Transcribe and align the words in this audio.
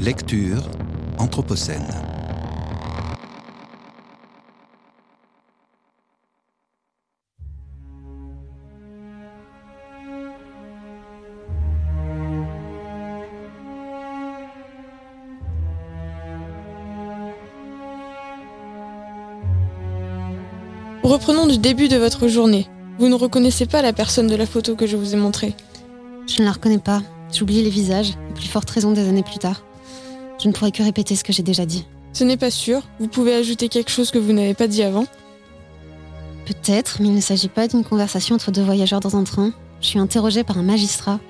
Lecture 0.00 0.68
Anthropocène. 1.18 1.86
Reprenons 21.02 21.46
du 21.46 21.58
début 21.58 21.88
de 21.88 21.96
votre 21.96 22.26
journée. 22.26 22.66
Vous 22.98 23.08
ne 23.08 23.14
reconnaissez 23.14 23.66
pas 23.66 23.82
la 23.82 23.92
personne 23.92 24.26
de 24.26 24.34
la 24.34 24.46
photo 24.46 24.74
que 24.74 24.86
je 24.86 24.96
vous 24.96 25.14
ai 25.14 25.16
montrée. 25.16 25.54
Je 26.26 26.40
ne 26.40 26.46
la 26.46 26.52
reconnais 26.52 26.78
pas. 26.78 27.02
J'oublie 27.32 27.62
les 27.62 27.70
visages, 27.70 28.14
plus 28.34 28.48
forte 28.48 28.70
raison 28.70 28.92
des 28.92 29.08
années 29.08 29.22
plus 29.22 29.38
tard. 29.38 29.62
Je 30.42 30.48
ne 30.48 30.52
pourrais 30.52 30.72
que 30.72 30.82
répéter 30.82 31.14
ce 31.14 31.22
que 31.22 31.32
j'ai 31.32 31.44
déjà 31.44 31.66
dit. 31.66 31.86
Ce 32.12 32.24
n'est 32.24 32.36
pas 32.36 32.50
sûr. 32.50 32.82
Vous 32.98 33.06
pouvez 33.06 33.32
ajouter 33.32 33.68
quelque 33.68 33.92
chose 33.92 34.10
que 34.10 34.18
vous 34.18 34.32
n'avez 34.32 34.54
pas 34.54 34.66
dit 34.66 34.82
avant. 34.82 35.04
Peut-être, 36.46 36.96
mais 37.00 37.06
il 37.08 37.14
ne 37.14 37.20
s'agit 37.20 37.48
pas 37.48 37.68
d'une 37.68 37.84
conversation 37.84 38.34
entre 38.34 38.50
deux 38.50 38.62
voyageurs 38.62 38.98
dans 38.98 39.16
un 39.16 39.22
train. 39.22 39.52
Je 39.80 39.86
suis 39.86 40.00
interrogée 40.00 40.42
par 40.42 40.58
un 40.58 40.64
magistrat. 40.64 41.20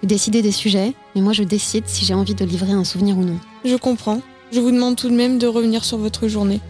Vous 0.00 0.06
décidez 0.06 0.42
des 0.42 0.52
sujets, 0.52 0.94
mais 1.16 1.22
moi 1.22 1.32
je 1.32 1.42
décide 1.42 1.88
si 1.88 2.04
j'ai 2.04 2.14
envie 2.14 2.36
de 2.36 2.44
livrer 2.44 2.70
un 2.70 2.84
souvenir 2.84 3.18
ou 3.18 3.24
non. 3.24 3.38
Je 3.64 3.74
comprends. 3.74 4.20
Je 4.52 4.60
vous 4.60 4.70
demande 4.70 4.94
tout 4.94 5.08
de 5.08 5.14
même 5.14 5.38
de 5.38 5.48
revenir 5.48 5.84
sur 5.84 5.98
votre 5.98 6.28
journée. 6.28 6.60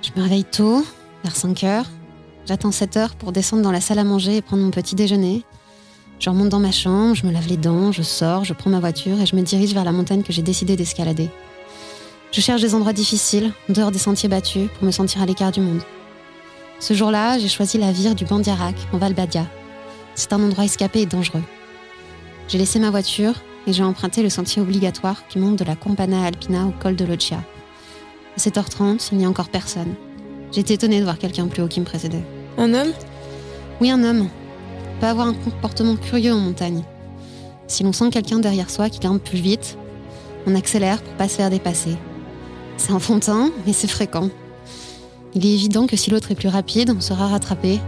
Je 0.00 0.18
me 0.18 0.22
réveille 0.22 0.44
tôt, 0.44 0.82
vers 1.24 1.36
5 1.36 1.62
heures. 1.64 1.86
J'attends 2.46 2.72
7 2.72 2.96
heures 2.96 3.14
pour 3.16 3.32
descendre 3.32 3.62
dans 3.62 3.72
la 3.72 3.82
salle 3.82 3.98
à 3.98 4.04
manger 4.04 4.36
et 4.36 4.40
prendre 4.40 4.62
mon 4.62 4.70
petit 4.70 4.94
déjeuner. 4.94 5.44
Je 6.18 6.30
remonte 6.30 6.48
dans 6.48 6.58
ma 6.58 6.72
chambre, 6.72 7.14
je 7.14 7.26
me 7.26 7.32
lave 7.32 7.46
les 7.46 7.56
dents, 7.56 7.92
je 7.92 8.02
sors, 8.02 8.44
je 8.44 8.54
prends 8.54 8.70
ma 8.70 8.80
voiture 8.80 9.20
et 9.20 9.26
je 9.26 9.36
me 9.36 9.42
dirige 9.42 9.74
vers 9.74 9.84
la 9.84 9.92
montagne 9.92 10.22
que 10.22 10.32
j'ai 10.32 10.42
décidé 10.42 10.76
d'escalader. 10.76 11.28
Je 12.32 12.40
cherche 12.40 12.62
des 12.62 12.74
endroits 12.74 12.92
difficiles, 12.92 13.52
en 13.68 13.72
dehors 13.72 13.90
des 13.90 13.98
sentiers 13.98 14.28
battus, 14.28 14.68
pour 14.74 14.84
me 14.84 14.90
sentir 14.90 15.22
à 15.22 15.26
l'écart 15.26 15.52
du 15.52 15.60
monde. 15.60 15.82
Ce 16.80 16.94
jour-là, 16.94 17.38
j'ai 17.38 17.48
choisi 17.48 17.78
la 17.78 17.92
vire 17.92 18.14
du 18.14 18.24
Bandiarak, 18.24 18.74
en 18.92 18.98
Valbadia. 18.98 19.46
C'est 20.14 20.32
un 20.32 20.42
endroit 20.42 20.64
escapé 20.64 21.02
et 21.02 21.06
dangereux. 21.06 21.42
J'ai 22.48 22.58
laissé 22.58 22.78
ma 22.78 22.90
voiture 22.90 23.34
et 23.66 23.72
j'ai 23.72 23.82
emprunté 23.82 24.22
le 24.22 24.30
sentier 24.30 24.62
obligatoire 24.62 25.26
qui 25.28 25.38
monte 25.38 25.58
de 25.58 25.64
la 25.64 25.76
Campana 25.76 26.24
Alpina 26.24 26.66
au 26.66 26.72
col 26.72 26.96
de 26.96 27.04
Loccia. 27.04 27.42
À 28.36 28.40
7h30, 28.40 29.08
il 29.12 29.18
n'y 29.18 29.24
a 29.24 29.28
encore 29.28 29.48
personne. 29.48 29.94
J'étais 30.52 30.74
étonnée 30.74 30.98
de 30.98 31.04
voir 31.04 31.18
quelqu'un 31.18 31.46
plus 31.48 31.62
haut 31.62 31.68
qui 31.68 31.80
me 31.80 31.84
précédait. 31.84 32.24
Un 32.58 32.72
homme? 32.74 32.92
Oui, 33.80 33.90
un 33.90 34.02
homme. 34.04 34.28
Peut 35.00 35.06
avoir 35.06 35.26
un 35.26 35.34
comportement 35.34 35.96
curieux 35.96 36.32
en 36.32 36.38
montagne. 36.38 36.82
Si 37.66 37.82
l'on 37.82 37.92
sent 37.92 38.10
quelqu'un 38.10 38.38
derrière 38.38 38.70
soi 38.70 38.88
qui 38.88 39.00
grimpe 39.00 39.22
plus 39.22 39.38
vite, 39.38 39.76
on 40.46 40.54
accélère 40.54 41.02
pour 41.02 41.12
pas 41.14 41.28
se 41.28 41.36
faire 41.36 41.50
dépasser. 41.50 41.96
C'est 42.76 42.92
enfantin, 42.92 43.50
mais 43.66 43.72
c'est 43.72 43.88
fréquent. 43.88 44.30
Il 45.34 45.44
est 45.44 45.52
évident 45.52 45.86
que 45.86 45.96
si 45.96 46.10
l'autre 46.10 46.30
est 46.30 46.36
plus 46.36 46.48
rapide, 46.48 46.94
on 46.96 47.00
sera 47.00 47.26
rattrapé. 47.26 47.80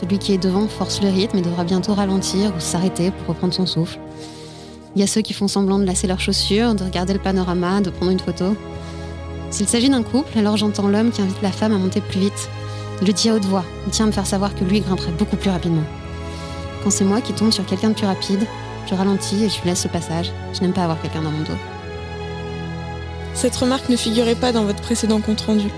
Celui 0.00 0.18
qui 0.18 0.32
est 0.32 0.38
devant 0.38 0.66
force 0.68 1.02
le 1.02 1.08
rythme 1.08 1.38
et 1.38 1.42
devra 1.42 1.64
bientôt 1.64 1.92
ralentir 1.92 2.52
ou 2.56 2.60
s'arrêter 2.60 3.10
pour 3.10 3.28
reprendre 3.28 3.52
son 3.52 3.66
souffle. 3.66 3.98
Il 4.96 5.00
y 5.00 5.04
a 5.04 5.06
ceux 5.06 5.20
qui 5.20 5.32
font 5.32 5.48
semblant 5.48 5.78
de 5.78 5.84
lasser 5.84 6.06
leurs 6.06 6.20
chaussures, 6.20 6.74
de 6.74 6.84
regarder 6.84 7.12
le 7.12 7.18
panorama, 7.18 7.80
de 7.80 7.90
prendre 7.90 8.12
une 8.12 8.20
photo. 8.20 8.56
S'il 9.50 9.66
s'agit 9.66 9.88
d'un 9.88 10.02
couple, 10.02 10.38
alors 10.38 10.56
j'entends 10.56 10.88
l'homme 10.88 11.10
qui 11.10 11.20
invite 11.20 11.42
la 11.42 11.52
femme 11.52 11.72
à 11.72 11.78
monter 11.78 12.00
plus 12.00 12.20
vite. 12.20 12.48
Il 13.00 13.06
le 13.06 13.12
dit 13.12 13.28
à 13.28 13.34
haute 13.34 13.44
voix, 13.44 13.64
il 13.86 13.92
tient 13.92 14.04
à 14.04 14.08
me 14.08 14.12
faire 14.12 14.26
savoir 14.26 14.54
que 14.54 14.64
lui 14.64 14.80
grimperait 14.80 15.12
beaucoup 15.12 15.36
plus 15.36 15.50
rapidement. 15.50 15.82
Quand 16.84 16.90
c'est 16.90 17.04
moi 17.04 17.22
qui 17.22 17.32
tombe 17.32 17.50
sur 17.50 17.64
quelqu'un 17.64 17.88
de 17.88 17.94
plus 17.94 18.04
rapide, 18.04 18.46
je 18.86 18.94
ralentis 18.94 19.42
et 19.42 19.48
je 19.48 19.58
lui 19.62 19.70
laisse 19.70 19.84
le 19.84 19.90
passage. 19.90 20.30
Je 20.52 20.60
n'aime 20.60 20.74
pas 20.74 20.82
avoir 20.82 21.00
quelqu'un 21.00 21.22
dans 21.22 21.30
mon 21.30 21.42
dos. 21.42 21.56
Cette 23.32 23.56
remarque 23.56 23.88
ne 23.88 23.96
figurait 23.96 24.34
pas 24.34 24.52
dans 24.52 24.64
votre 24.64 24.82
précédent 24.82 25.22
compte-rendu. 25.22 25.68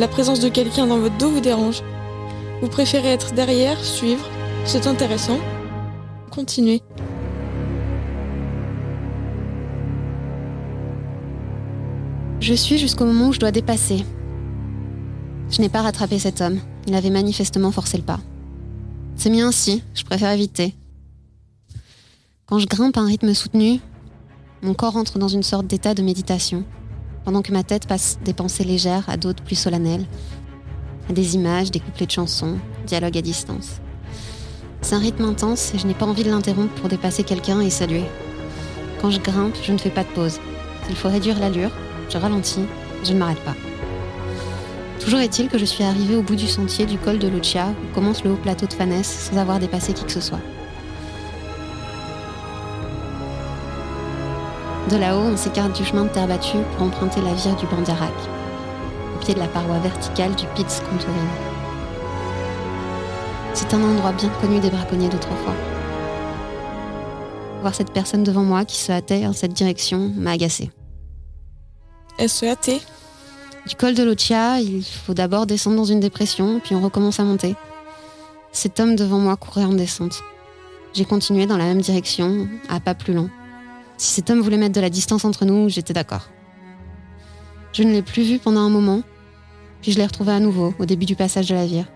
La 0.00 0.08
présence 0.08 0.40
de 0.40 0.48
quelqu'un 0.48 0.88
dans 0.88 0.98
votre 0.98 1.16
dos 1.18 1.30
vous 1.30 1.40
dérange. 1.40 1.82
Vous 2.60 2.68
préférez 2.68 3.12
être 3.12 3.32
derrière, 3.32 3.78
suivre. 3.78 4.28
C'est 4.64 4.88
intéressant. 4.88 5.38
Continuez. 6.32 6.82
Je 12.40 12.54
suis 12.54 12.76
jusqu'au 12.76 13.04
moment 13.04 13.28
où 13.28 13.32
je 13.32 13.38
dois 13.38 13.52
dépasser. 13.52 14.04
Je 15.48 15.60
n'ai 15.62 15.68
pas 15.68 15.82
rattrapé 15.82 16.18
cet 16.18 16.40
homme. 16.40 16.58
Il 16.88 16.96
avait 16.96 17.10
manifestement 17.10 17.70
forcé 17.70 17.96
le 17.98 18.02
pas. 18.02 18.18
C'est 19.16 19.30
mieux 19.30 19.44
ainsi, 19.44 19.82
je 19.94 20.04
préfère 20.04 20.30
éviter. 20.30 20.74
Quand 22.44 22.58
je 22.58 22.66
grimpe 22.66 22.96
à 22.96 23.00
un 23.00 23.06
rythme 23.06 23.32
soutenu, 23.34 23.80
mon 24.62 24.74
corps 24.74 24.96
entre 24.96 25.18
dans 25.18 25.28
une 25.28 25.42
sorte 25.42 25.66
d'état 25.66 25.94
de 25.94 26.02
méditation, 26.02 26.64
pendant 27.24 27.42
que 27.42 27.52
ma 27.52 27.64
tête 27.64 27.88
passe 27.88 28.18
des 28.24 28.34
pensées 28.34 28.62
légères 28.62 29.08
à 29.08 29.16
d'autres 29.16 29.42
plus 29.42 29.56
solennelles, 29.56 30.06
à 31.08 31.12
des 31.12 31.34
images, 31.34 31.70
des 31.70 31.80
couplets 31.80 32.06
de 32.06 32.10
chansons, 32.10 32.58
dialogues 32.86 33.18
à 33.18 33.22
distance. 33.22 33.80
C'est 34.82 34.94
un 34.94 35.00
rythme 35.00 35.24
intense 35.24 35.74
et 35.74 35.78
je 35.78 35.86
n'ai 35.86 35.94
pas 35.94 36.06
envie 36.06 36.22
de 36.22 36.30
l'interrompre 36.30 36.74
pour 36.74 36.88
dépasser 36.88 37.24
quelqu'un 37.24 37.60
et 37.60 37.70
saluer. 37.70 38.04
Quand 39.00 39.10
je 39.10 39.20
grimpe, 39.20 39.56
je 39.62 39.72
ne 39.72 39.78
fais 39.78 39.90
pas 39.90 40.04
de 40.04 40.10
pause. 40.10 40.38
S'il 40.86 40.94
faut 40.94 41.08
réduire 41.08 41.40
l'allure, 41.40 41.72
je 42.10 42.18
ralentis, 42.18 42.64
je 43.02 43.12
ne 43.12 43.18
m'arrête 43.18 43.42
pas. 43.44 43.56
Toujours 45.06 45.20
est-il 45.20 45.48
que 45.48 45.56
je 45.56 45.64
suis 45.64 45.84
arrivée 45.84 46.16
au 46.16 46.22
bout 46.22 46.34
du 46.34 46.48
sentier 46.48 46.84
du 46.84 46.98
col 46.98 47.20
de 47.20 47.28
Lucia, 47.28 47.68
où 47.68 47.94
commence 47.94 48.24
le 48.24 48.32
haut 48.32 48.36
plateau 48.36 48.66
de 48.66 48.72
Fanès, 48.72 49.06
sans 49.06 49.36
avoir 49.36 49.60
dépassé 49.60 49.92
qui 49.92 50.02
que 50.02 50.10
ce 50.10 50.20
soit. 50.20 50.40
De 54.90 54.96
là-haut, 54.96 55.20
on 55.20 55.36
s'écarte 55.36 55.76
du 55.76 55.84
chemin 55.84 56.06
de 56.06 56.08
terre 56.08 56.26
battue 56.26 56.58
pour 56.72 56.88
emprunter 56.88 57.20
la 57.20 57.32
vire 57.34 57.54
du 57.54 57.66
Bandiarak, 57.66 58.10
au 59.14 59.24
pied 59.24 59.32
de 59.32 59.38
la 59.38 59.46
paroi 59.46 59.78
verticale 59.78 60.34
du 60.34 60.44
Pitz 60.56 60.80
Contouring. 60.80 61.28
C'est 63.54 63.72
un 63.74 63.82
endroit 63.84 64.10
bien 64.10 64.30
connu 64.40 64.58
des 64.58 64.70
braconniers 64.70 65.08
d'autrefois. 65.08 65.54
Voir 67.60 67.76
cette 67.76 67.92
personne 67.92 68.24
devant 68.24 68.42
moi 68.42 68.64
qui 68.64 68.76
se 68.76 68.90
hâtait 68.90 69.24
en 69.24 69.32
cette 69.32 69.52
direction 69.52 70.10
m'a 70.16 70.32
agacée. 70.32 70.72
Elle 72.18 72.28
se 72.28 72.44
hâtait? 72.44 72.80
Du 73.66 73.74
col 73.74 73.94
de 73.94 74.04
Lucia, 74.04 74.60
il 74.60 74.84
faut 74.84 75.12
d'abord 75.12 75.46
descendre 75.46 75.76
dans 75.76 75.84
une 75.84 75.98
dépression, 75.98 76.60
puis 76.62 76.76
on 76.76 76.80
recommence 76.80 77.18
à 77.18 77.24
monter. 77.24 77.56
Cet 78.52 78.78
homme 78.78 78.94
devant 78.94 79.18
moi 79.18 79.36
courait 79.36 79.64
en 79.64 79.72
descente. 79.72 80.22
J'ai 80.94 81.04
continué 81.04 81.46
dans 81.46 81.56
la 81.56 81.64
même 81.64 81.80
direction, 81.80 82.48
à 82.68 82.78
pas 82.78 82.94
plus 82.94 83.12
long. 83.12 83.28
Si 83.96 84.14
cet 84.14 84.30
homme 84.30 84.40
voulait 84.40 84.56
mettre 84.56 84.74
de 84.74 84.80
la 84.80 84.88
distance 84.88 85.24
entre 85.24 85.44
nous, 85.44 85.68
j'étais 85.68 85.92
d'accord. 85.92 86.28
Je 87.72 87.82
ne 87.82 87.90
l'ai 87.90 88.02
plus 88.02 88.22
vu 88.22 88.38
pendant 88.38 88.60
un 88.60 88.70
moment, 88.70 89.02
puis 89.82 89.90
je 89.90 89.98
l'ai 89.98 90.06
retrouvé 90.06 90.32
à 90.32 90.40
nouveau 90.40 90.72
au 90.78 90.86
début 90.86 91.04
du 91.04 91.16
passage 91.16 91.48
de 91.48 91.54
la 91.54 91.66
vire. 91.66 91.86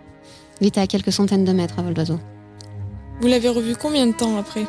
Il 0.60 0.66
était 0.66 0.80
à 0.80 0.88
quelques 0.88 1.12
centaines 1.12 1.44
de 1.44 1.52
mètres 1.52 1.78
à 1.78 1.82
vol 1.82 1.94
d'oiseau. 1.94 2.18
Vous 3.20 3.28
l'avez 3.28 3.48
revu 3.48 3.76
combien 3.76 4.06
de 4.08 4.12
temps 4.12 4.36
après? 4.36 4.66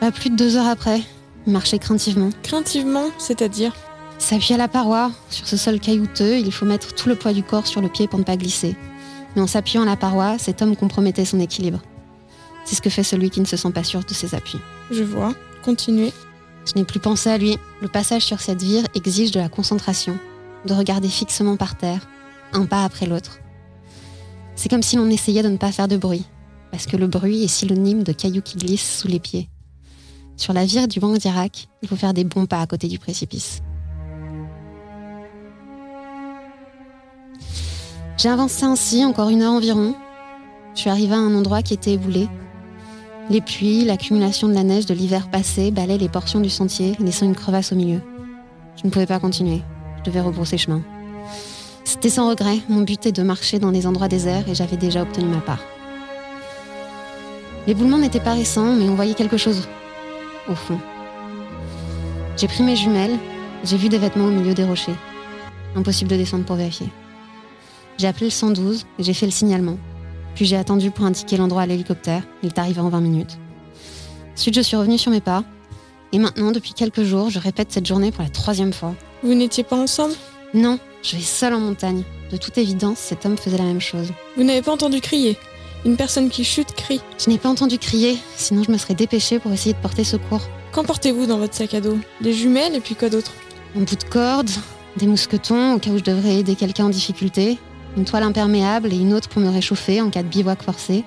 Pas 0.00 0.12
plus 0.12 0.30
de 0.30 0.36
deux 0.36 0.56
heures 0.56 0.68
après. 0.68 1.00
Il 1.46 1.52
marchait 1.52 1.78
craintivement. 1.78 2.30
Craintivement, 2.42 3.06
c'est-à-dire? 3.18 3.74
S'appuie 4.18 4.54
à 4.54 4.56
la 4.56 4.68
paroi. 4.68 5.10
Sur 5.28 5.46
ce 5.46 5.56
sol 5.56 5.80
caillouteux, 5.80 6.38
il 6.38 6.52
faut 6.52 6.66
mettre 6.66 6.94
tout 6.94 7.08
le 7.08 7.16
poids 7.16 7.32
du 7.32 7.42
corps 7.42 7.66
sur 7.66 7.80
le 7.80 7.88
pied 7.88 8.08
pour 8.08 8.18
ne 8.18 8.24
pas 8.24 8.36
glisser. 8.36 8.76
Mais 9.34 9.42
en 9.42 9.46
s'appuyant 9.46 9.82
à 9.82 9.86
la 9.86 9.96
paroi, 9.96 10.38
cet 10.38 10.62
homme 10.62 10.76
compromettait 10.76 11.24
son 11.24 11.40
équilibre. 11.40 11.82
C'est 12.64 12.76
ce 12.76 12.82
que 12.82 12.90
fait 12.90 13.02
celui 13.02 13.30
qui 13.30 13.40
ne 13.40 13.46
se 13.46 13.56
sent 13.56 13.72
pas 13.72 13.84
sûr 13.84 14.00
de 14.00 14.14
ses 14.14 14.34
appuis. 14.34 14.60
Je 14.90 15.02
vois. 15.02 15.34
Continuez. 15.62 16.12
Je 16.66 16.72
n'ai 16.76 16.84
plus 16.84 17.00
pensé 17.00 17.28
à 17.28 17.36
lui. 17.36 17.58
Le 17.82 17.88
passage 17.88 18.22
sur 18.22 18.40
cette 18.40 18.62
vire 18.62 18.84
exige 18.94 19.32
de 19.32 19.40
la 19.40 19.48
concentration, 19.48 20.18
de 20.64 20.72
regarder 20.72 21.08
fixement 21.08 21.56
par 21.56 21.76
terre, 21.76 22.08
un 22.52 22.64
pas 22.64 22.84
après 22.84 23.06
l'autre. 23.06 23.38
C'est 24.56 24.70
comme 24.70 24.82
si 24.82 24.96
l'on 24.96 25.10
essayait 25.10 25.42
de 25.42 25.48
ne 25.48 25.56
pas 25.56 25.72
faire 25.72 25.88
de 25.88 25.96
bruit, 25.96 26.24
parce 26.70 26.86
que 26.86 26.96
le 26.96 27.06
bruit 27.06 27.44
est 27.44 27.48
synonyme 27.48 28.02
de 28.02 28.12
cailloux 28.12 28.40
qui 28.40 28.56
glissent 28.56 28.98
sous 28.98 29.08
les 29.08 29.20
pieds. 29.20 29.50
Sur 30.36 30.52
la 30.52 30.64
vire 30.64 30.88
du 30.88 31.00
banc 31.00 31.12
d'Irak, 31.12 31.68
il 31.82 31.88
faut 31.88 31.96
faire 31.96 32.14
des 32.14 32.24
bons 32.24 32.46
pas 32.46 32.60
à 32.60 32.66
côté 32.66 32.88
du 32.88 32.98
précipice. 32.98 33.60
J'ai 38.16 38.28
avancé 38.28 38.64
ainsi 38.64 39.04
encore 39.04 39.28
une 39.28 39.42
heure 39.42 39.52
environ. 39.52 39.94
Je 40.74 40.80
suis 40.80 40.90
arrivée 40.90 41.14
à 41.14 41.18
un 41.18 41.34
endroit 41.34 41.62
qui 41.62 41.74
était 41.74 41.92
éboulé. 41.92 42.28
Les 43.28 43.40
pluies, 43.40 43.84
l'accumulation 43.84 44.48
de 44.48 44.54
la 44.54 44.62
neige 44.62 44.86
de 44.86 44.94
l'hiver 44.94 45.28
passé 45.30 45.70
balaient 45.70 45.98
les 45.98 46.08
portions 46.08 46.40
du 46.40 46.50
sentier, 46.50 46.94
laissant 47.00 47.26
une 47.26 47.34
crevasse 47.34 47.72
au 47.72 47.76
milieu. 47.76 48.00
Je 48.76 48.86
ne 48.86 48.90
pouvais 48.90 49.06
pas 49.06 49.18
continuer. 49.18 49.62
Je 49.98 50.02
devais 50.04 50.20
rebrousser 50.20 50.58
chemin. 50.58 50.82
C'était 51.84 52.10
sans 52.10 52.28
regret. 52.28 52.58
Mon 52.68 52.82
but 52.82 53.04
est 53.06 53.12
de 53.12 53.22
marcher 53.22 53.58
dans 53.58 53.70
les 53.70 53.86
endroits 53.86 54.08
déserts 54.08 54.48
et 54.48 54.54
j'avais 54.54 54.76
déjà 54.76 55.02
obtenu 55.02 55.26
ma 55.26 55.40
part. 55.40 55.60
L'éboulement 57.66 57.98
n'était 57.98 58.20
pas 58.20 58.34
récent, 58.34 58.74
mais 58.74 58.88
on 58.88 58.94
voyait 58.94 59.14
quelque 59.14 59.38
chose 59.38 59.66
au 60.48 60.54
fond. 60.54 60.78
J'ai 62.36 62.46
pris 62.46 62.62
mes 62.62 62.76
jumelles, 62.76 63.16
j'ai 63.64 63.76
vu 63.76 63.88
des 63.88 63.98
vêtements 63.98 64.26
au 64.26 64.30
milieu 64.30 64.54
des 64.54 64.64
rochers. 64.64 64.96
Impossible 65.74 66.10
de 66.10 66.16
descendre 66.16 66.44
pour 66.44 66.56
vérifier. 66.56 66.88
J'ai 67.98 68.06
appelé 68.06 68.26
le 68.26 68.30
112 68.30 68.86
et 68.98 69.02
j'ai 69.02 69.14
fait 69.14 69.26
le 69.26 69.32
signalement. 69.32 69.78
Puis 70.34 70.44
j'ai 70.44 70.56
attendu 70.56 70.90
pour 70.90 71.04
indiquer 71.04 71.36
l'endroit 71.36 71.62
à 71.62 71.66
l'hélicoptère. 71.66 72.22
Il 72.42 72.48
est 72.48 72.58
arrivé 72.58 72.80
en 72.80 72.88
20 72.88 73.00
minutes. 73.00 73.38
Ensuite, 74.36 74.54
je 74.54 74.60
suis 74.60 74.76
revenue 74.76 74.98
sur 74.98 75.12
mes 75.12 75.20
pas 75.20 75.44
Et 76.12 76.18
maintenant, 76.18 76.50
depuis 76.50 76.72
quelques 76.72 77.04
jours, 77.04 77.30
je 77.30 77.38
répète 77.38 77.70
cette 77.70 77.86
journée 77.86 78.10
pour 78.10 78.24
la 78.24 78.30
troisième 78.30 78.72
fois. 78.72 78.94
Vous 79.22 79.34
n'étiez 79.34 79.62
pas 79.62 79.76
ensemble? 79.76 80.14
Non, 80.52 80.78
je 81.02 81.16
vais 81.16 81.22
seule 81.22 81.54
en 81.54 81.60
montagne. 81.60 82.02
De 82.32 82.36
toute 82.36 82.58
évidence, 82.58 82.98
cet 82.98 83.26
homme 83.26 83.36
faisait 83.36 83.58
la 83.58 83.64
même 83.64 83.80
chose. 83.80 84.08
Vous 84.36 84.42
n'avez 84.42 84.62
pas 84.62 84.72
entendu 84.72 85.00
crier? 85.00 85.38
Une 85.84 85.96
personne 85.96 86.30
qui 86.30 86.44
chute 86.44 86.72
crie. 86.72 87.00
Je 87.18 87.30
n'ai 87.30 87.38
pas 87.38 87.48
entendu 87.48 87.78
crier, 87.78 88.18
sinon 88.36 88.62
je 88.64 88.72
me 88.72 88.78
serais 88.78 88.94
dépêchée 88.94 89.38
pour 89.38 89.52
essayer 89.52 89.74
de 89.74 89.80
porter 89.80 90.02
secours. 90.02 90.42
Qu'en 90.72 90.82
portez-vous 90.82 91.26
dans 91.26 91.38
votre 91.38 91.54
sac 91.54 91.74
à 91.74 91.80
dos? 91.80 91.98
Des 92.20 92.32
jumelles 92.32 92.74
et 92.74 92.80
puis 92.80 92.96
quoi 92.96 93.10
d'autre? 93.10 93.32
Un 93.76 93.80
bout 93.80 93.96
de 93.96 94.04
corde, 94.04 94.50
des 94.96 95.06
mousquetons 95.06 95.74
au 95.74 95.78
cas 95.78 95.90
où 95.90 95.98
je 95.98 96.04
devrais 96.04 96.36
aider 96.36 96.54
quelqu'un 96.54 96.86
en 96.86 96.90
difficulté, 96.90 97.58
une 97.96 98.04
toile 98.04 98.22
imperméable 98.22 98.92
et 98.92 98.96
une 98.96 99.12
autre 99.12 99.28
pour 99.28 99.40
me 99.42 99.48
réchauffer 99.48 100.00
en 100.00 100.10
cas 100.10 100.22
de 100.22 100.28
bivouac 100.28 100.62
forcé. 100.62 101.04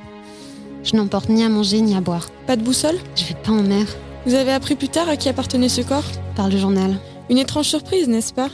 Je 0.83 0.95
n'emporte 0.95 1.29
ni 1.29 1.43
à 1.43 1.49
manger 1.49 1.81
ni 1.81 1.95
à 1.95 2.01
boire. 2.01 2.27
Pas 2.45 2.55
de 2.55 2.63
boussole? 2.63 2.97
Je 3.15 3.25
vais 3.25 3.39
pas 3.41 3.51
en 3.51 3.63
mer. 3.63 3.85
Vous 4.25 4.33
avez 4.33 4.51
appris 4.51 4.75
plus 4.75 4.89
tard 4.89 5.09
à 5.09 5.17
qui 5.17 5.29
appartenait 5.29 5.69
ce 5.69 5.81
corps? 5.81 6.03
Par 6.35 6.49
le 6.49 6.57
journal. 6.57 6.97
Une 7.29 7.37
étrange 7.37 7.67
surprise, 7.67 8.07
n'est-ce 8.07 8.33
pas? 8.33 8.49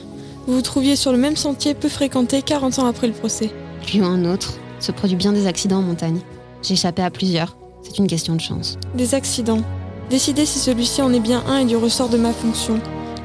Vous 0.48 0.56
vous 0.56 0.62
trouviez 0.62 0.96
sur 0.96 1.12
le 1.12 1.18
même 1.18 1.36
sentier 1.36 1.74
peu 1.74 1.90
fréquenté 1.90 2.42
40 2.42 2.80
ans 2.80 2.86
après 2.88 3.08
le 3.08 3.14
procès. 3.14 3.52
Lui 3.92 4.02
ou 4.02 4.06
un 4.06 4.26
autre, 4.26 4.54
se 4.80 4.92
produit 4.92 5.16
bien 5.16 5.32
des 5.32 5.48
accidents 5.48 5.78
en 5.78 5.84
montagne. 5.84 6.20
J'ai 6.62 6.74
échappé 6.74 7.02
à 7.02 7.12
plusieurs. 7.12 7.56
C'est 7.82 7.98
une 7.98 8.08
question 8.08 8.36
de 8.36 8.42
chance. 8.42 8.78
Des 8.96 9.14
accidents. 9.16 9.62
Décider 10.10 10.46
si 10.46 10.60
celui-ci 10.60 11.02
en 11.02 11.14
est 11.14 11.20
bien 11.20 11.44
un 11.48 11.60
est 11.60 11.66
du 11.66 11.76
ressort 11.76 12.10
de 12.10 12.18
ma 12.18 12.34
fonction. 12.34 12.80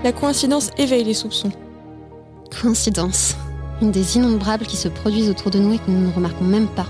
La 0.05 0.13
coïncidence 0.13 0.71
éveille 0.79 1.05
les 1.05 1.15
soupçons. 1.15 1.51
Coïncidence. 2.61 3.35
Une 3.81 3.91
des 3.91 4.17
innombrables 4.17 4.67
qui 4.67 4.77
se 4.77 4.89
produisent 4.89 5.31
autour 5.31 5.51
de 5.51 5.59
nous 5.59 5.75
et 5.75 5.79
que 5.79 5.91
nous 5.91 6.07
ne 6.07 6.13
remarquons 6.13 6.45
même 6.45 6.69
pas. 6.69 6.87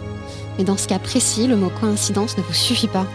Mais 0.57 0.65
dans 0.65 0.77
ce 0.77 0.89
cas 0.89 0.99
précis, 0.99 1.47
le 1.47 1.57
mot 1.57 1.71
coïncidence 1.81 2.37
ne 2.39 2.43
vous 2.43 2.55
suffit 2.55 2.89
pas. 2.89 3.07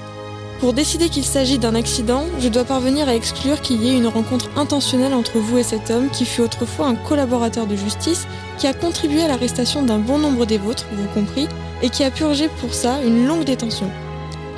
Pour 0.60 0.74
décider 0.74 1.10
qu'il 1.10 1.26
s'agit 1.26 1.58
d'un 1.58 1.76
accident, 1.76 2.24
je 2.40 2.48
dois 2.48 2.64
parvenir 2.64 3.10
à 3.10 3.16
exclure 3.16 3.60
qu'il 3.60 3.84
y 3.84 3.90
ait 3.90 3.98
une 3.98 4.08
rencontre 4.08 4.50
intentionnelle 4.56 5.14
entre 5.14 5.40
vous 5.40 5.58
et 5.58 5.64
cet 5.64 5.92
homme 5.92 6.10
qui 6.10 6.24
fut 6.24 6.42
autrefois 6.42 6.88
un 6.88 6.96
collaborateur 6.96 7.68
de 7.68 7.76
justice, 7.76 8.28
qui 8.58 8.68
a 8.68 8.74
contribué 8.74 9.24
à 9.24 9.28
l'arrestation 9.28 9.82
d'un 9.82 10.00
bon 10.00 10.20
nombre 10.20 10.46
des 10.46 10.58
vôtres, 10.58 10.86
vous 10.94 11.08
compris, 11.14 11.50
et 11.82 11.90
qui 11.90 12.06
a 12.06 12.12
purgé 12.12 12.48
pour 12.62 12.74
ça 12.74 13.02
une 13.04 13.28
longue 13.28 13.44
détention. 13.44 13.90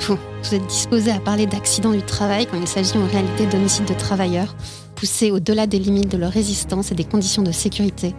Vous, 0.00 0.16
vous 0.44 0.54
êtes 0.54 0.66
disposé 0.68 1.10
à 1.10 1.18
parler 1.18 1.46
d'accident 1.46 1.90
du 1.90 2.02
travail 2.02 2.46
quand 2.46 2.60
il 2.60 2.68
s'agit 2.68 2.96
en 2.98 3.06
réalité 3.06 3.46
d'homicide 3.46 3.86
de 3.86 3.94
travailleurs, 3.94 4.54
poussés 4.94 5.32
au-delà 5.32 5.66
des 5.66 5.80
limites 5.80 6.08
de 6.08 6.18
leur 6.18 6.30
résistance 6.30 6.92
et 6.92 6.94
des 6.94 7.04
conditions 7.04 7.42
de 7.42 7.50
sécurité. 7.50 8.14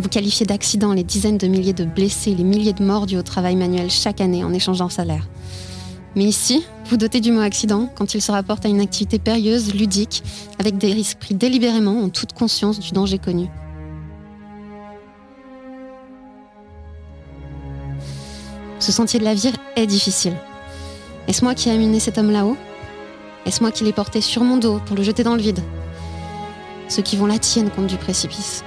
Vous 0.00 0.08
qualifiez 0.08 0.46
d'accident 0.46 0.94
les 0.94 1.04
dizaines 1.04 1.36
de 1.36 1.46
milliers 1.46 1.74
de 1.74 1.84
blessés, 1.84 2.34
les 2.34 2.42
milliers 2.42 2.72
de 2.72 2.82
morts 2.82 3.04
dus 3.04 3.18
au 3.18 3.22
travail 3.22 3.54
manuel 3.54 3.90
chaque 3.90 4.22
année 4.22 4.42
en 4.42 4.50
échangeant 4.54 4.88
salaire. 4.88 5.28
Mais 6.16 6.24
ici, 6.24 6.64
vous 6.86 6.96
dotez 6.96 7.20
du 7.20 7.32
mot 7.32 7.42
accident 7.42 7.86
quand 7.94 8.14
il 8.14 8.22
se 8.22 8.32
rapporte 8.32 8.64
à 8.64 8.70
une 8.70 8.80
activité 8.80 9.18
périlleuse, 9.18 9.74
ludique, 9.74 10.22
avec 10.58 10.78
des 10.78 10.94
risques 10.94 11.18
pris 11.18 11.34
délibérément 11.34 12.02
en 12.02 12.08
toute 12.08 12.32
conscience 12.32 12.80
du 12.80 12.92
danger 12.92 13.18
connu. 13.18 13.48
Ce 18.78 18.92
sentier 18.92 19.20
de 19.20 19.24
la 19.24 19.34
vie 19.34 19.52
est 19.76 19.86
difficile. 19.86 20.34
Est-ce 21.28 21.44
moi 21.44 21.54
qui 21.54 21.68
ai 21.68 21.72
amené 21.72 22.00
cet 22.00 22.16
homme 22.16 22.30
là-haut? 22.30 22.56
Est-ce 23.44 23.62
moi 23.62 23.70
qui 23.70 23.84
l'ai 23.84 23.92
porté 23.92 24.22
sur 24.22 24.44
mon 24.44 24.56
dos 24.56 24.80
pour 24.86 24.96
le 24.96 25.02
jeter 25.02 25.24
dans 25.24 25.36
le 25.36 25.42
vide? 25.42 25.60
Ceux 26.88 27.02
qui 27.02 27.18
vont 27.18 27.26
la 27.26 27.38
tienne 27.38 27.68
compte 27.68 27.86
du 27.86 27.96
précipice. 27.96 28.64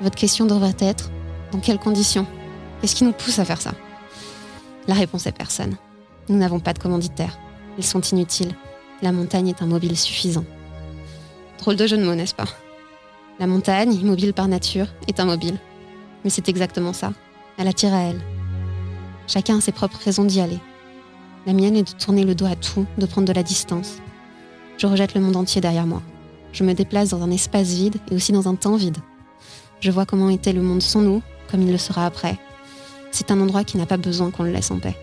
Votre 0.00 0.16
question 0.16 0.46
devrait 0.46 0.76
être 0.78 1.10
dans 1.52 1.60
quelles 1.60 1.78
conditions 1.78 2.26
Qu'est-ce 2.80 2.94
qui 2.94 3.04
nous 3.04 3.12
pousse 3.12 3.38
à 3.38 3.44
faire 3.44 3.60
ça? 3.60 3.72
La 4.88 4.94
réponse 4.94 5.26
est 5.26 5.32
personne. 5.32 5.76
Nous 6.28 6.38
n'avons 6.38 6.60
pas 6.60 6.72
de 6.72 6.78
commanditaires. 6.78 7.38
Ils 7.76 7.84
sont 7.84 8.00
inutiles. 8.00 8.54
La 9.02 9.12
montagne 9.12 9.48
est 9.48 9.62
un 9.62 9.66
mobile 9.66 9.96
suffisant. 9.96 10.44
Drôle 11.58 11.76
de 11.76 11.86
jeu 11.86 11.98
de 11.98 12.04
mots, 12.04 12.14
n'est-ce 12.14 12.34
pas? 12.34 12.48
La 13.38 13.46
montagne, 13.46 13.92
immobile 13.92 14.32
par 14.32 14.48
nature, 14.48 14.86
est 15.08 15.20
un 15.20 15.26
mobile. 15.26 15.58
Mais 16.24 16.30
c'est 16.30 16.48
exactement 16.48 16.94
ça. 16.94 17.12
Elle 17.58 17.68
attire 17.68 17.92
à 17.92 18.00
elle. 18.00 18.20
Chacun 19.26 19.58
a 19.58 19.60
ses 19.60 19.72
propres 19.72 20.00
raisons 20.02 20.24
d'y 20.24 20.40
aller. 20.40 20.58
La 21.46 21.52
mienne 21.52 21.76
est 21.76 21.94
de 21.94 21.98
tourner 21.98 22.24
le 22.24 22.34
dos 22.34 22.46
à 22.46 22.56
tout, 22.56 22.86
de 22.96 23.06
prendre 23.06 23.28
de 23.28 23.32
la 23.32 23.42
distance. 23.42 23.98
Je 24.78 24.86
rejette 24.86 25.14
le 25.14 25.20
monde 25.20 25.36
entier 25.36 25.60
derrière 25.60 25.86
moi. 25.86 26.02
Je 26.52 26.64
me 26.64 26.72
déplace 26.72 27.10
dans 27.10 27.22
un 27.22 27.30
espace 27.30 27.68
vide 27.68 27.96
et 28.10 28.14
aussi 28.14 28.32
dans 28.32 28.48
un 28.48 28.54
temps 28.54 28.76
vide. 28.76 28.98
Je 29.80 29.90
vois 29.90 30.04
comment 30.04 30.28
était 30.28 30.52
le 30.52 30.60
monde 30.60 30.82
sans 30.82 31.00
nous, 31.00 31.22
comme 31.50 31.62
il 31.62 31.72
le 31.72 31.78
sera 31.78 32.04
après. 32.04 32.38
C'est 33.10 33.30
un 33.30 33.40
endroit 33.40 33.64
qui 33.64 33.78
n'a 33.78 33.86
pas 33.86 33.96
besoin 33.96 34.30
qu'on 34.30 34.42
le 34.42 34.52
laisse 34.52 34.70
en 34.70 34.78
paix. 34.78 34.96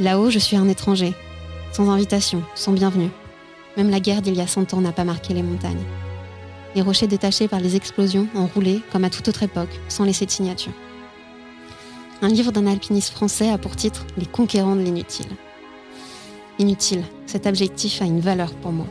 Là-haut, 0.00 0.30
je 0.30 0.38
suis 0.38 0.56
un 0.56 0.68
étranger, 0.68 1.12
sans 1.72 1.90
invitation, 1.90 2.42
sans 2.54 2.72
bienvenue. 2.72 3.10
Même 3.76 3.90
la 3.90 4.00
guerre 4.00 4.22
d'il 4.22 4.36
y 4.36 4.40
a 4.40 4.46
cent 4.46 4.72
ans 4.72 4.80
n'a 4.80 4.92
pas 4.92 5.04
marqué 5.04 5.34
les 5.34 5.42
montagnes. 5.42 5.84
Les 6.74 6.82
rochers 6.82 7.06
détachés 7.06 7.46
par 7.46 7.60
les 7.60 7.76
explosions, 7.76 8.26
enroulés, 8.34 8.80
comme 8.90 9.04
à 9.04 9.10
toute 9.10 9.28
autre 9.28 9.42
époque, 9.42 9.80
sans 9.88 10.04
laisser 10.04 10.24
de 10.24 10.30
signature. 10.30 10.72
Un 12.22 12.28
livre 12.28 12.52
d'un 12.52 12.66
alpiniste 12.66 13.12
français 13.12 13.50
a 13.50 13.58
pour 13.58 13.76
titre 13.76 14.06
Les 14.16 14.26
conquérants 14.26 14.76
de 14.76 14.82
l'inutile. 14.82 15.28
Inutile, 16.58 17.04
cet 17.26 17.46
adjectif 17.46 18.00
a 18.02 18.06
une 18.06 18.20
valeur 18.20 18.52
pour 18.54 18.72
moi. 18.72 18.86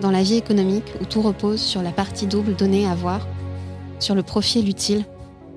Dans 0.00 0.10
la 0.10 0.22
vie 0.22 0.36
économique, 0.36 0.92
où 1.00 1.06
tout 1.06 1.22
repose 1.22 1.60
sur 1.60 1.82
la 1.82 1.90
partie 1.90 2.26
double 2.26 2.54
donnée 2.54 2.86
à 2.86 2.94
voir, 2.94 3.26
sur 3.98 4.14
le 4.14 4.22
profit 4.22 4.58
et 4.58 4.62
l'utile, 4.62 5.04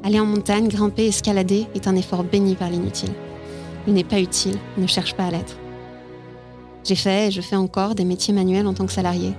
aller 0.04 0.20
en 0.20 0.26
montagne, 0.26 0.70
grimper, 0.70 1.08
escalader 1.08 1.68
est 1.76 1.88
un 1.88 1.96
effort 1.96 2.24
béni 2.24 2.56
par 2.56 2.70
l'inutile. 2.70 3.12
Il 3.86 3.94
n'est 3.94 4.06
pas 4.06 4.20
utile, 4.20 4.58
ne 4.78 4.88
cherche 4.88 5.14
pas 5.14 5.26
à 5.26 5.32
l'être. 5.32 5.58
J'ai 6.86 6.96
fait 6.96 7.28
et 7.28 7.32
je 7.32 7.42
fais 7.42 7.58
encore 7.58 7.96
des 7.96 8.06
métiers 8.06 8.34
manuels 8.34 8.68
en 8.68 8.74
tant 8.74 8.86
que 8.86 8.94
salarié. 8.94 9.34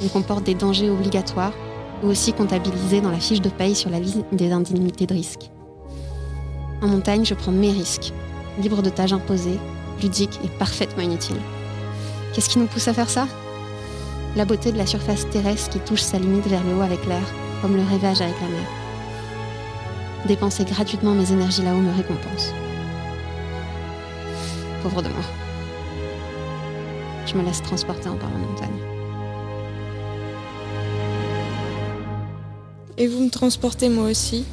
Ils 0.00 0.08
comportent 0.08 0.44
des 0.44 0.54
dangers 0.54 0.88
obligatoires 0.88 1.52
ou 2.02 2.06
aussi 2.06 2.32
comptabilisés 2.32 3.02
dans 3.02 3.10
la 3.10 3.20
fiche 3.20 3.42
de 3.42 3.50
paye 3.50 3.74
sur 3.74 3.90
la 3.90 4.00
liste 4.00 4.24
des 4.32 4.52
indemnités 4.52 5.06
de 5.06 5.12
risque. 5.12 5.50
En 6.80 6.88
montagne, 6.88 7.26
je 7.26 7.34
prends 7.34 7.52
mes 7.52 7.70
risques, 7.70 8.14
libre 8.62 8.80
de 8.80 8.88
tâches 8.88 9.12
imposées, 9.12 9.58
ludiques 10.02 10.40
et 10.42 10.48
parfaitement 10.48 11.02
inutiles. 11.02 11.36
Qu'est-ce 12.32 12.48
qui 12.48 12.58
nous 12.58 12.66
pousse 12.66 12.88
à 12.88 12.94
faire 12.94 13.10
ça? 13.10 13.26
La 14.36 14.44
beauté 14.44 14.70
de 14.70 14.78
la 14.78 14.86
surface 14.86 15.28
terrestre 15.28 15.70
qui 15.70 15.80
touche 15.80 16.02
sa 16.02 16.18
limite 16.18 16.46
vers 16.46 16.62
le 16.62 16.76
haut 16.76 16.82
avec 16.82 17.04
l'air, 17.06 17.24
comme 17.60 17.74
le 17.74 17.82
rêvage 17.82 18.20
avec 18.20 18.40
la 18.40 18.46
mer. 18.46 18.68
Dépenser 20.28 20.64
gratuitement 20.64 21.14
mes 21.14 21.32
énergies 21.32 21.62
là-haut 21.62 21.80
me 21.80 21.92
récompense. 21.92 22.54
Pauvre 24.82 25.02
de 25.02 25.08
moi. 25.08 25.24
Je 27.26 27.34
me 27.34 27.42
laisse 27.42 27.60
transporter 27.60 28.08
en 28.08 28.16
parlant 28.16 28.38
montagne. 28.38 28.68
Et 32.98 33.08
vous 33.08 33.24
me 33.24 33.30
transportez 33.30 33.88
moi 33.88 34.04
aussi. 34.04 34.44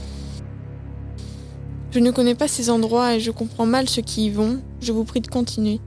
Je 1.92 2.00
ne 2.00 2.10
connais 2.10 2.36
pas 2.36 2.48
ces 2.48 2.72
endroits 2.72 3.14
et 3.14 3.20
je 3.20 3.30
comprends 3.30 3.68
mal 3.68 3.88
ceux 3.88 4.02
qui 4.02 4.26
y 4.26 4.30
vont. 4.32 4.60
Je 4.82 4.92
vous 4.92 5.04
prie 5.04 5.22
de 5.22 5.28
continuer. 5.28 5.80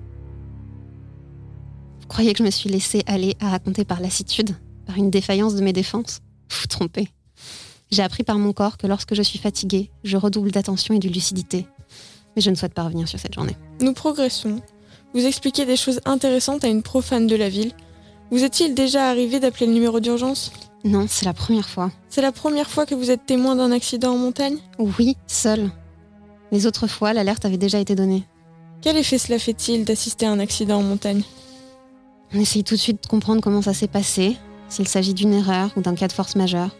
Croyez 2.10 2.32
que 2.32 2.40
je 2.40 2.42
me 2.42 2.50
suis 2.50 2.68
laissée 2.68 3.04
aller 3.06 3.36
à 3.38 3.50
raconter 3.50 3.84
par 3.84 4.00
lassitude, 4.00 4.56
par 4.84 4.96
une 4.96 5.10
défaillance 5.10 5.54
de 5.54 5.62
mes 5.62 5.72
défenses 5.72 6.18
Vous 6.50 6.56
vous 6.62 6.66
trompez. 6.66 7.08
J'ai 7.92 8.02
appris 8.02 8.24
par 8.24 8.36
mon 8.36 8.52
corps 8.52 8.78
que 8.78 8.88
lorsque 8.88 9.14
je 9.14 9.22
suis 9.22 9.38
fatiguée, 9.38 9.92
je 10.02 10.16
redouble 10.16 10.50
d'attention 10.50 10.92
et 10.92 10.98
de 10.98 11.08
lucidité. 11.08 11.68
Mais 12.34 12.42
je 12.42 12.50
ne 12.50 12.56
souhaite 12.56 12.74
pas 12.74 12.82
revenir 12.82 13.06
sur 13.06 13.20
cette 13.20 13.34
journée. 13.34 13.56
Nous 13.80 13.92
progressons. 13.92 14.60
Vous 15.14 15.24
expliquez 15.24 15.64
des 15.66 15.76
choses 15.76 16.00
intéressantes 16.04 16.64
à 16.64 16.68
une 16.68 16.82
profane 16.82 17.28
de 17.28 17.36
la 17.36 17.48
ville. 17.48 17.72
Vous 18.32 18.42
est-il 18.42 18.74
déjà 18.74 19.08
arrivé 19.08 19.38
d'appeler 19.38 19.66
le 19.66 19.72
numéro 19.72 20.00
d'urgence? 20.00 20.50
Non, 20.82 21.06
c'est 21.08 21.26
la 21.26 21.32
première 21.32 21.68
fois. 21.68 21.92
C'est 22.08 22.22
la 22.22 22.32
première 22.32 22.70
fois 22.70 22.86
que 22.86 22.96
vous 22.96 23.12
êtes 23.12 23.24
témoin 23.24 23.54
d'un 23.54 23.70
accident 23.70 24.14
en 24.14 24.18
montagne? 24.18 24.58
Oui, 24.80 25.16
seul. 25.28 25.70
Les 26.50 26.66
autres 26.66 26.88
fois, 26.88 27.12
l'alerte 27.12 27.44
avait 27.44 27.56
déjà 27.56 27.78
été 27.78 27.94
donnée. 27.94 28.24
Quel 28.82 28.96
effet 28.96 29.18
cela 29.18 29.38
fait-il 29.38 29.84
d'assister 29.84 30.26
à 30.26 30.32
un 30.32 30.40
accident 30.40 30.78
en 30.78 30.82
montagne? 30.82 31.22
On 32.32 32.38
essaye 32.38 32.62
tout 32.62 32.74
de 32.74 32.80
suite 32.80 33.02
de 33.02 33.08
comprendre 33.08 33.40
comment 33.40 33.62
ça 33.62 33.74
s'est 33.74 33.88
passé, 33.88 34.36
s'il 34.68 34.86
s'agit 34.86 35.14
d'une 35.14 35.32
erreur 35.32 35.70
ou 35.76 35.80
d'un 35.80 35.96
cas 35.96 36.06
de 36.06 36.12
force 36.12 36.36
majeure. 36.36 36.70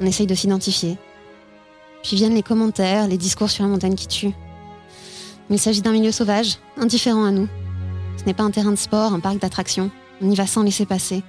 On 0.00 0.06
essaye 0.06 0.26
de 0.26 0.34
s'identifier. 0.34 0.98
Puis 2.02 2.16
viennent 2.16 2.34
les 2.34 2.42
commentaires, 2.42 3.08
les 3.08 3.16
discours 3.16 3.48
sur 3.48 3.64
la 3.64 3.70
montagne 3.70 3.94
qui 3.94 4.06
tue. 4.06 4.34
Mais 5.48 5.56
il 5.56 5.58
s'agit 5.60 5.80
d'un 5.80 5.92
milieu 5.92 6.12
sauvage, 6.12 6.58
indifférent 6.76 7.24
à 7.24 7.30
nous. 7.30 7.48
Ce 8.18 8.24
n'est 8.24 8.34
pas 8.34 8.42
un 8.42 8.50
terrain 8.50 8.70
de 8.70 8.76
sport, 8.76 9.14
un 9.14 9.20
parc 9.20 9.38
d'attractions. 9.38 9.90
On 10.20 10.30
y 10.30 10.34
va 10.34 10.46
sans 10.46 10.62
laisser 10.62 10.84
passer. 10.84 11.22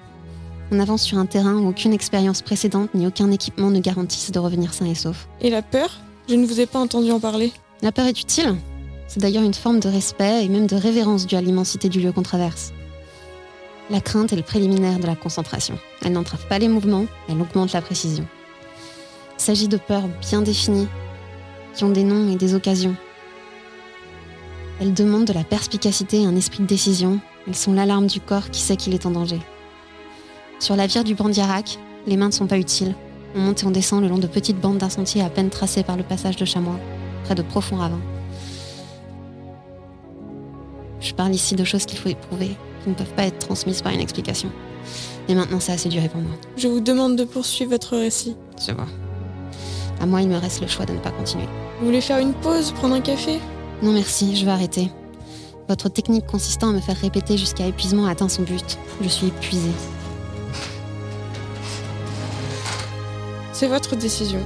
On 0.72 0.80
avance 0.82 1.04
sur 1.04 1.18
un 1.18 1.26
terrain 1.26 1.54
où 1.54 1.70
aucune 1.70 1.94
expérience 1.94 2.42
précédente 2.42 2.90
ni 2.94 3.08
aucun 3.08 3.32
équipement 3.32 3.72
ne 3.72 3.80
garantissent 3.80 4.32
de 4.32 4.40
revenir 4.40 4.74
sain 4.74 4.88
et 4.88 4.96
sauf. 4.96 5.30
Et 5.40 5.50
la 5.50 5.62
peur? 5.62 5.90
Je 6.28 6.36
ne 6.36 6.46
vous 6.46 6.60
ai 6.60 6.66
pas 6.66 6.80
entendu 6.80 7.12
en 7.12 7.22
parler. 7.22 7.54
La 7.82 7.94
peur 7.94 8.08
est 8.08 8.20
utile. 8.20 8.58
C'est 9.08 9.22
d'ailleurs 9.22 9.44
une 9.44 9.54
forme 9.54 9.80
de 9.80 9.88
respect 9.88 10.44
et 10.44 10.50
même 10.50 10.68
de 10.68 10.76
révérence 10.76 11.26
due 11.26 11.36
à 11.36 11.42
l'immensité 11.42 11.88
du 11.88 12.02
lieu 12.02 12.12
qu'on 12.12 12.24
traverse. 12.24 12.74
La 13.90 14.02
crainte 14.02 14.34
est 14.34 14.36
le 14.36 14.42
préliminaire 14.42 15.00
de 15.00 15.08
la 15.08 15.16
concentration. 15.16 15.80
Elle 16.04 16.12
n'entrave 16.12 16.46
pas 16.48 16.60
les 16.60 16.68
mouvements, 16.68 17.06
elle 17.30 17.40
augmente 17.40 17.72
la 17.72 17.82
précision. 17.82 18.28
Il 19.38 19.42
s'agit 19.42 19.70
de 19.70 19.78
peurs 19.78 20.10
bien 20.20 20.42
définies, 20.42 20.90
qui 21.74 21.86
ont 21.86 21.90
des 21.90 22.04
noms 22.04 22.30
et 22.30 22.36
des 22.36 22.54
occasions. 22.54 22.96
Elles 24.82 24.94
demandent 24.94 25.26
de 25.26 25.34
la 25.34 25.46
perspicacité 25.46 26.22
et 26.22 26.26
un 26.26 26.36
esprit 26.36 26.64
de 26.64 26.68
décision, 26.68 27.20
Elles 27.48 27.56
sont 27.56 27.72
l'alarme 27.72 28.08
du 28.08 28.20
corps 28.20 28.50
qui 28.50 28.60
sait 28.60 28.76
qu'il 28.76 28.94
est 28.94 29.06
en 29.06 29.12
danger. 29.12 29.40
Sur 30.60 30.76
la 30.76 30.86
vire 30.86 31.06
du 31.06 31.16
Bandiarac, 31.16 31.80
les 32.06 32.18
mains 32.18 32.28
ne 32.28 32.34
sont 32.34 32.48
pas 32.48 32.58
utiles. 32.58 32.94
On 33.36 33.40
monte 33.40 33.64
et 33.64 33.66
on 33.66 33.72
descend 33.72 34.02
le 34.02 34.10
long 34.10 34.18
de 34.18 34.28
petites 34.28 34.60
bandes 34.60 34.80
d'un 34.80 34.90
sentier 34.90 35.22
à 35.22 35.30
peine 35.30 35.50
tracé 35.50 35.84
par 35.84 35.96
le 35.96 36.04
passage 36.04 36.36
de 36.36 36.44
chamois, 36.44 36.80
près 37.24 37.36
de 37.36 37.42
profonds 37.42 37.78
ravins. 37.78 38.02
Je 41.00 41.14
parle 41.14 41.34
ici 41.34 41.56
de 41.56 41.64
choses 41.64 41.86
qu'il 41.86 42.00
faut 42.00 42.10
éprouver, 42.10 42.58
qui 42.84 42.90
ne 42.90 42.96
peuvent 42.96 43.14
pas 43.14 43.26
être 43.26 43.40
transmises 43.40 43.82
par 43.82 43.92
une 43.92 44.00
explication. 44.00 44.50
Et 45.28 45.36
maintenant, 45.36 45.60
c'est 45.60 45.74
assez 45.74 45.90
duré 45.90 46.08
pour 46.10 46.22
moi. 46.22 46.32
Je 46.56 46.68
vous 46.68 46.80
demande 46.80 47.16
de 47.16 47.24
poursuivre 47.24 47.72
votre 47.72 47.98
récit. 47.98 48.36
Je 48.66 48.72
vois. 48.72 48.88
À 50.00 50.06
moi, 50.06 50.22
il 50.22 50.30
me 50.30 50.38
reste 50.38 50.62
le 50.62 50.68
choix 50.68 50.86
de 50.86 50.94
ne 50.94 51.00
pas 51.00 51.12
continuer. 51.12 51.48
Vous 51.80 51.86
voulez 51.88 52.02
faire 52.02 52.20
une 52.20 52.34
pause, 52.34 52.72
prendre 52.72 52.96
un 52.96 53.02
café? 53.02 53.40
Non 53.82 53.92
merci, 53.92 54.36
je 54.36 54.46
vais 54.46 54.52
arrêter. 54.52 54.92
Votre 55.68 55.90
technique 55.90 56.26
consistant 56.26 56.70
à 56.70 56.72
me 56.72 56.80
faire 56.80 56.96
répéter 56.98 57.38
jusqu'à 57.38 57.68
épuisement 57.68 58.06
a 58.06 58.12
atteint 58.12 58.30
son 58.30 58.44
but. 58.44 58.78
Je 59.02 59.10
suis 59.10 59.28
épuisée. 59.28 59.72
C'est 63.52 63.68
votre 63.68 63.96
décision. 63.96 64.40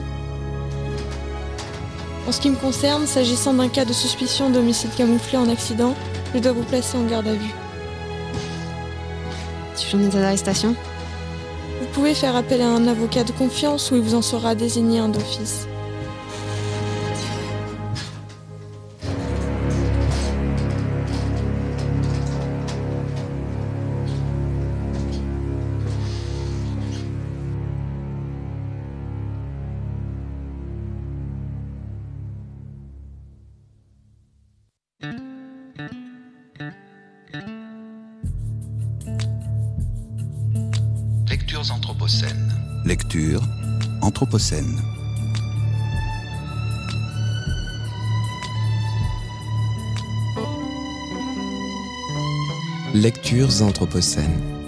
En 2.27 2.31
ce 2.31 2.39
qui 2.39 2.49
me 2.49 2.55
concerne, 2.55 3.05
s'agissant 3.07 3.53
d'un 3.53 3.67
cas 3.67 3.85
de 3.85 3.93
suspicion 3.93 4.49
d'homicide 4.49 4.95
camouflé 4.95 5.37
en 5.37 5.49
accident, 5.49 5.95
je 6.33 6.39
dois 6.39 6.53
vous 6.53 6.63
placer 6.63 6.97
en 6.97 7.03
garde 7.03 7.27
à 7.27 7.33
vue. 7.33 7.53
Tu 9.77 9.89
journée 9.89 10.09
d'arrestation 10.09 10.75
Vous 11.79 11.87
pouvez 11.93 12.13
faire 12.13 12.35
appel 12.35 12.61
à 12.61 12.67
un 12.67 12.87
avocat 12.87 13.23
de 13.23 13.31
confiance 13.31 13.91
où 13.91 13.95
il 13.95 14.01
vous 14.01 14.15
en 14.15 14.21
sera 14.21 14.53
désigné 14.55 14.99
un 14.99 15.09
d'office. 15.09 15.67
Lectures 41.61 41.75
anthropocènes. 41.75 42.53
Lecture 42.85 43.41
Anthropocène. 44.01 44.81
Lectures 52.95 53.61
anthropocènes. 53.61 54.60